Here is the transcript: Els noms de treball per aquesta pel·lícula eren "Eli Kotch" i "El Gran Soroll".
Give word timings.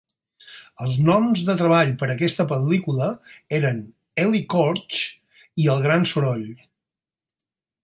Els 0.85 0.95
noms 1.09 1.43
de 1.49 1.55
treball 1.59 1.91
per 2.03 2.09
aquesta 2.13 2.45
pel·lícula 2.53 3.11
eren 3.59 3.83
"Eli 4.25 4.43
Kotch" 4.55 5.03
i 5.67 5.71
"El 5.77 5.87
Gran 5.87 6.11
Soroll". 6.15 6.49